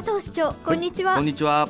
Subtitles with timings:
[0.00, 1.68] 佐藤市長こんにちは、こんにちは。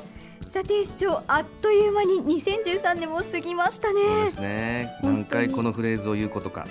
[0.52, 4.25] さて市長あっという間に2013年も過ぎましたね。
[4.26, 4.89] ですね。
[5.03, 6.67] 何回このフレーズを言うことか、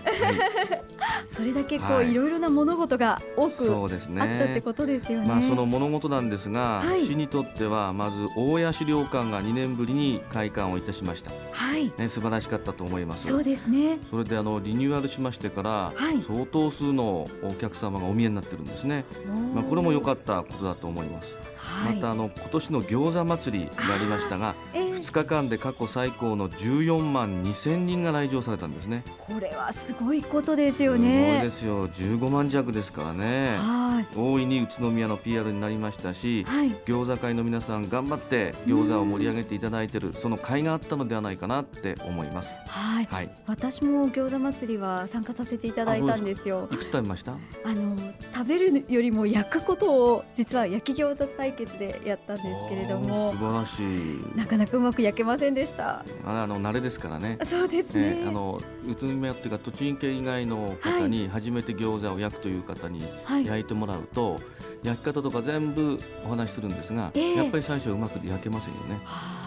[1.32, 2.12] それだけこう、はい。
[2.12, 4.22] い、ろいろな物事が多くそうですね。
[4.22, 5.28] あったってことですよね。
[5.28, 7.06] まあその物事なんですが、はい。
[7.06, 11.32] 市にとってはまず大谷資料館が2年ぶりに開館をいたしました。
[11.52, 11.92] はい。
[11.98, 13.28] ね素晴らしかったと思います。
[13.28, 14.00] そうですね。
[14.12, 16.22] それであのリニューアルしましてから、はい。
[16.22, 19.06] 相当数のお客様がお見えになってるんですね、
[19.54, 21.96] まあ、これも良かったことだと思います、はい。
[21.96, 29.04] またあの今年の餃子祭りがありましたがえー2日間で過去最高の14万2000人が来場されたんですね。
[29.18, 31.88] これはすごいことですよすごいねですよ。
[31.90, 33.56] 15万弱ですからね。
[33.58, 34.08] はい。
[34.18, 36.72] 大いに宇都宮の PR になりましたしはい。
[36.86, 42.56] 餃子会の皆さん頑張って餃子を盛り上げていただいているその甲斐があったのではないかなって思います。
[42.68, 43.06] はい。
[43.06, 43.30] はい。
[43.48, 46.68] 私も餃子祭りは参加させていただいたんですよ。
[46.72, 47.32] いくつ食べました？
[47.32, 47.38] あ
[47.74, 47.96] の
[48.34, 54.38] 食べるよりも焼くことを実は焼き餃子対決でやったんですけれどあもー素晴らしい。
[54.38, 56.06] なかなかうまく焼けませんでした。
[56.26, 57.38] ああの慣れですからね。
[57.48, 63.46] そうですね、えーあの宇都宮っていうか栃木県以外の方に初めて餃子を焼くという方にはい。
[63.46, 64.40] 焼いてもらうと、
[64.84, 67.36] 焼き方とか全部お話しするんですが、ええ。
[67.36, 69.00] やっぱり最初はうまく焼けませんよね。
[69.04, 69.40] はあ。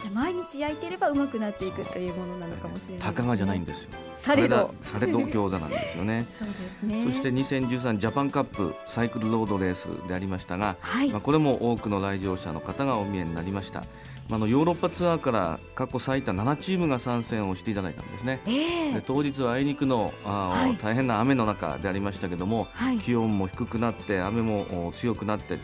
[0.00, 3.90] じゃあ毎日焼いてればうまくなっていくというものなのかもしれないね、高がじゃないんですよ。
[4.16, 4.74] されど。
[4.82, 6.26] それがされど餃子なんですよね。
[6.38, 7.04] そね。
[7.04, 13.84] そして2013ジャパンカップサイクルロードレースでありましたが、はい、まあ、これも多くの来場者の方がお見えになりました。
[14.28, 18.40] まあ、あのヨーロッパツアーから過去最多7チームが参戦をしていただいたんですね。
[18.46, 18.94] ええ。
[18.94, 20.76] で当日はあいにくのあー、はい。
[20.76, 22.98] 大変な雨の中でありましたけども、はい。
[22.98, 25.58] 気温も低くなって雨もお強くなって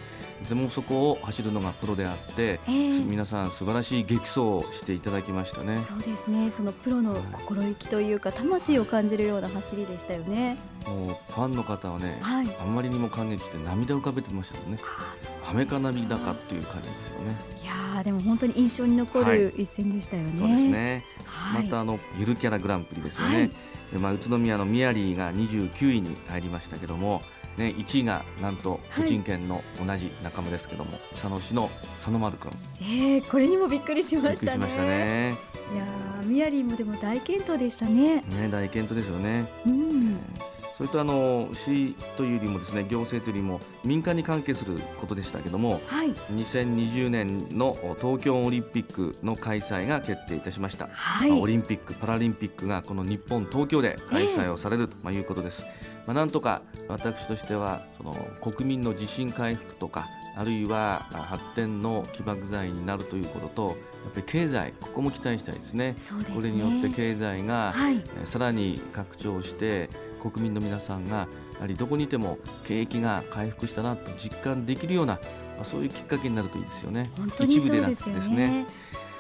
[0.49, 3.01] でもそこを走るのがプロであって、ええ。
[3.01, 5.79] 皆さん素晴らしい激走をしていただきましたね。
[5.83, 6.51] そうですね。
[6.51, 10.57] そのプロの心意気というか魂を感じるような走りでしたよね。
[10.87, 12.47] もうファンの方はねはい。
[12.61, 14.79] あんまりにも感激して涙を浮かべてましたもんね。
[14.83, 17.37] あーそう雨か涙かっていう感じですよね。
[17.63, 23.51] いやーでも本当に印象に残る一戦でしたよね、そうですね、はい、またあのゆるキャラグランプリですよね、
[23.97, 27.23] まあ、宇都宮のミヤリーが29位に入りましたけども、
[27.57, 29.05] ね、1位がなんとはい。
[29.05, 34.37] 栃木県の同じ仲間ですけども、佐野市の佐野丸君えー、これにもびっくりしましたね。
[34.39, 35.37] くりしましたね。
[35.75, 38.23] いやーミヤリーもでも大健闘でしたね。
[38.23, 39.47] ね大健闘ですよね。
[39.67, 40.19] うん
[40.79, 46.13] それとあの市というよりもですね行政というよりも民間に関係することでしたけどもはい。
[46.33, 55.65] 2020年の東京オリンピックの開催が決定いたしました、はい、まあオリンピック・パラリンピックがこの日本東京で開催をされるとまあいうことです、
[56.07, 60.07] まあ、なんとか私としてはその国民の自信回復とか
[60.37, 63.77] あるいはあ発展の起爆剤になるということとやっ
[64.13, 65.95] ぱり経済ここも期待したいですね。
[65.99, 66.37] そうですね。
[66.37, 67.97] これによって経済が、はい。
[67.97, 77.11] えーさらに拡張して国民の皆さんがやはりどこにいても景気が回復したなと実感できるような、まあ、そういうきっかけになるといいですよね。
[77.17, 78.37] 本当にそう一部でなくですよてですね。
[78.37, 78.67] ね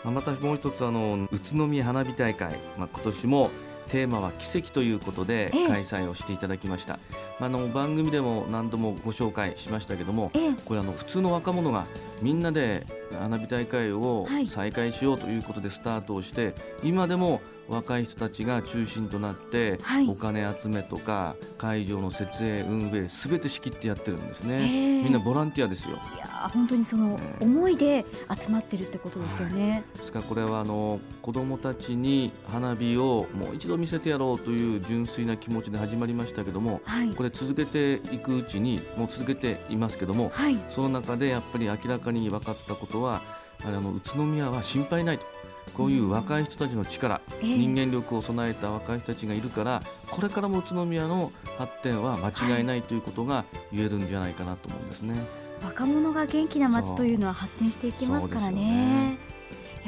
[0.04, 3.50] またもう一つあの宇都宮花火大会、まあ、今年も
[3.88, 5.68] テーマは奇跡ということでええ。
[5.68, 6.98] 開催をしていただきました、
[7.40, 10.52] まあ、あの番組でも何度もご紹介しましたけどもええ。
[10.64, 11.86] これあの普通の若者が
[12.22, 12.86] みんなで
[13.18, 14.46] 花火大会をはい。
[14.46, 20.08] 再開しようということでスタートをして、今でも若い人たちが中心となって、はい。
[20.08, 25.98] お金集めとか会場の設営運営すべて仕切ってやってるんですね、ええみんなボランティアですよ。
[26.14, 27.44] いやー本当にそのええ。
[27.44, 28.04] 思いで
[28.42, 37.10] 集まってるってことですよね、ですからこれはあの子どもたちに花火をもう一度見せてやろうという純粋な気持ちで始まりましたけどもはい。
[37.10, 40.58] これ続けていくうちにもう続けていますけどもはい。
[40.70, 43.22] その中でやっぱり明らかに分かったことは
[43.64, 45.26] あの宇都宮は心配ないと
[45.68, 55.14] こういう若い人たちの力、ええ人間力を備えた若い人たちがいるからこれからも宇都宮の発展は間違いないということが言えるんじゃないかなと思うんですね。
[55.62, 59.18] 若者が元気な街というのは発展していきますからね。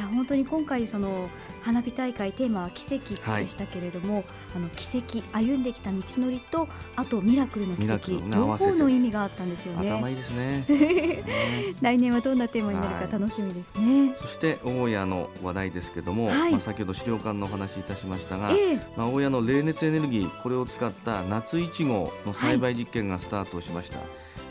[0.00, 1.28] いや本当に今回その
[1.60, 4.24] 花火大会テーマは奇跡でしたけれども、
[4.56, 9.90] あの奇跡歩んできた道のりとあとミラクルの奇跡両方の意味があったんですよね。
[9.90, 10.64] 頭いいですね。
[10.70, 11.74] ね。
[11.82, 14.14] 来年はどんなテーマになるか楽しみですね。
[14.18, 16.52] そして大家の話題ですけども、はい。
[16.52, 18.76] まあ、先ほど資料館のお話しいたしましたが、ええ。
[18.96, 23.98] まあ、大家の冷熱エネルギーこれを使った夏いちごの栽培実験がスタートしました、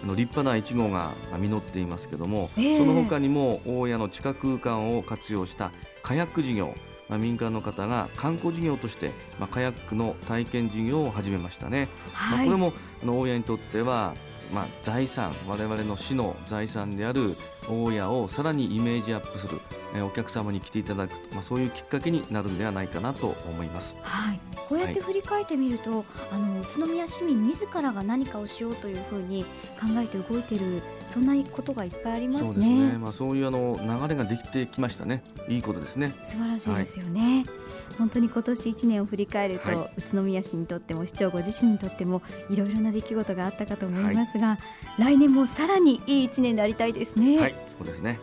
[0.04, 2.78] あの立派ないちごがまあ実っていますけども、ええ。
[2.78, 6.74] その他にも大家の地下空間を活用したカヤック事業
[7.10, 9.10] まあ、民間の方が観光事業として、
[9.40, 14.14] まあ、カヤックの体験事業を始めましたね、まあ、はいこれもあの大家にとっては
[14.52, 17.36] まあ、財産我々の市の財産である
[17.70, 19.60] 大家をさらにイメージアップする、
[19.96, 23.98] えー、お客様に来ていただく、まあ、そういうきっかけになるんではないかなと思います。
[24.02, 26.04] はい、こうやって振り返ってみると、はい、
[26.34, 32.48] あの宇都宮市民自らが何かをしようというふうに考えて動いているそんなことがいっぱいありますね。
[32.48, 32.98] そうですね。
[32.98, 35.24] まあそういうあの流れができてきましたね。
[35.48, 36.14] いいことですね。
[36.24, 37.44] 素晴らしいですよね。
[37.48, 37.60] はい
[37.98, 44.60] 本当に今年1年を振り返ると、はい、宇都宮市にとっても市長ご自身にとってもいろいろな出来事があったかと思いますが、は
[45.00, 47.40] い、来年もさらにいい1年でありたいですね。
[47.40, 48.20] はい、そうですね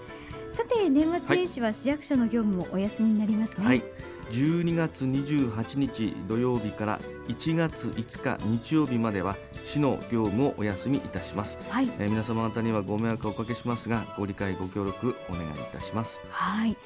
[0.52, 3.82] さて年末年始は市役所の業務もお休みになりますね。
[4.26, 16.24] はい12月28日土曜日から1月5日日曜日までは市の業務をお休みいたします、はい、えー、皆様方にはご迷惑をおかけしますがご理解ご協力お願いいたします。
[16.30, 16.76] はい。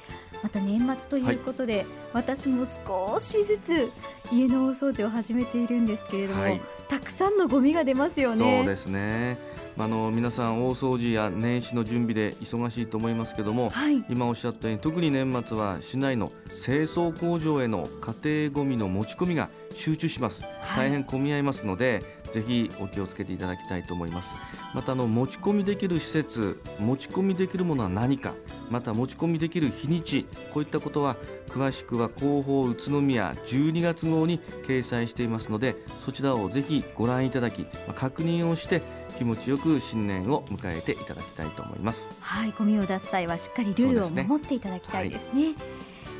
[0.43, 3.91] また年末ということで、はい、私も少しずつ
[4.31, 8.57] 家の大掃除を始めているんですけれども、はい、たくさんのゴミが出ますよね。
[8.57, 9.37] そうですね
[9.77, 17.87] あの皆さん大掃除や年始の準備で忙しいと思いますけども、はい、今おっしゃったように特に年末は市内の清掃工場への
[18.23, 20.43] 家庭ごみの持ち込みが集中します、
[20.75, 24.35] 大変混み合いますのでぜひお気をつけていただきたいと思います。
[24.73, 28.33] またあの持ち込みできる施設持ち込みできるものは何か
[28.69, 31.17] また持ち込みできる日にちこういったことは
[31.49, 37.65] 詳しくは広報宇都宮12月号に掲載していますのでそちらをぜひご覧いただき
[37.95, 38.81] 確認をして
[39.11, 42.09] 気持ちよく新年を迎えていただきたいと思います。
[42.19, 45.55] はいゴミを出す際はしっかりルールを守っていただきたいですね、はい、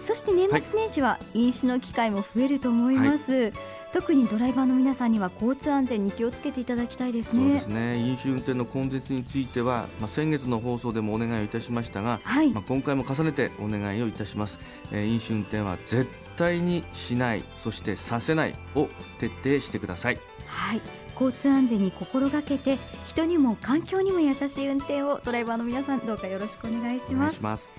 [0.02, 3.54] そして年末年始は飲酒の機会も増えると思います、はい
[3.92, 7.42] 特にドライバーの皆さんには交通安全に気をつけていただきたいですね。
[7.42, 7.98] そうですね。
[7.98, 14.60] 飲酒運転の根絶については、まあ、先月の放送でもお願いをいたしましたが、はい、まあ、今回も重ねてお願いをいたします、
[14.92, 18.88] えー、飲酒運転は絶対にしないそしてさせないを
[19.20, 20.20] 徹底してください。
[20.46, 20.82] はい
[21.22, 27.74] 交通安全に心がけて人にも環境にも優しい運転をドライバーの皆さんどうかよろしくお願いします。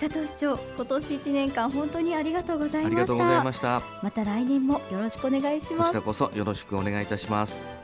[0.00, 3.44] 佐藤市長今年1年間本当にありがとうございました。
[3.44, 3.82] ました。
[4.02, 5.86] また来年もよろしくお願いします。
[5.86, 7.81] こちらこそよろしくお願いいたします